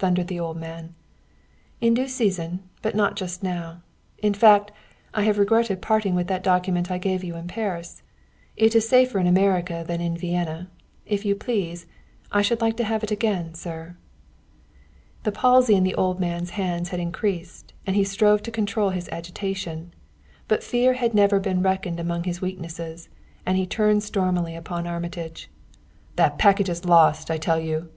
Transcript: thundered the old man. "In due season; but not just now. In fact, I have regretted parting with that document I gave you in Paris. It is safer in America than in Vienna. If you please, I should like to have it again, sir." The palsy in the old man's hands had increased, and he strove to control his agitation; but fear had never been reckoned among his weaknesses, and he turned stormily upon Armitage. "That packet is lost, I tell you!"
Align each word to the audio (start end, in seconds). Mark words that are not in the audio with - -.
thundered 0.00 0.26
the 0.26 0.40
old 0.40 0.56
man. 0.56 0.92
"In 1.80 1.94
due 1.94 2.08
season; 2.08 2.64
but 2.82 2.96
not 2.96 3.14
just 3.14 3.44
now. 3.44 3.80
In 4.18 4.34
fact, 4.34 4.72
I 5.14 5.22
have 5.22 5.38
regretted 5.38 5.80
parting 5.80 6.16
with 6.16 6.26
that 6.26 6.42
document 6.42 6.90
I 6.90 6.98
gave 6.98 7.22
you 7.22 7.36
in 7.36 7.46
Paris. 7.46 8.02
It 8.56 8.74
is 8.74 8.88
safer 8.88 9.20
in 9.20 9.28
America 9.28 9.84
than 9.86 10.00
in 10.00 10.16
Vienna. 10.16 10.68
If 11.06 11.24
you 11.24 11.36
please, 11.36 11.86
I 12.32 12.42
should 12.42 12.60
like 12.60 12.76
to 12.78 12.82
have 12.82 13.04
it 13.04 13.12
again, 13.12 13.54
sir." 13.54 13.94
The 15.22 15.30
palsy 15.30 15.76
in 15.76 15.84
the 15.84 15.94
old 15.94 16.18
man's 16.18 16.50
hands 16.58 16.88
had 16.88 16.98
increased, 16.98 17.72
and 17.86 17.94
he 17.94 18.02
strove 18.02 18.42
to 18.42 18.50
control 18.50 18.90
his 18.90 19.08
agitation; 19.10 19.94
but 20.48 20.64
fear 20.64 20.94
had 20.94 21.14
never 21.14 21.38
been 21.38 21.62
reckoned 21.62 22.00
among 22.00 22.24
his 22.24 22.40
weaknesses, 22.42 23.08
and 23.46 23.56
he 23.56 23.64
turned 23.64 24.02
stormily 24.02 24.56
upon 24.56 24.88
Armitage. 24.88 25.48
"That 26.16 26.36
packet 26.36 26.68
is 26.68 26.84
lost, 26.84 27.30
I 27.30 27.36
tell 27.36 27.60
you!" 27.60 27.90